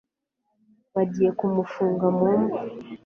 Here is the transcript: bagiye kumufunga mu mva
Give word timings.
bagiye 0.95 1.29
kumufunga 1.39 2.05
mu 2.17 2.27
mva 2.41 2.59